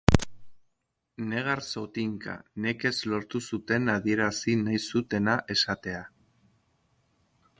[1.33, 2.33] Negar zotinka,
[2.67, 6.03] nekez lortu zuten adierazi nahi zutena esatea.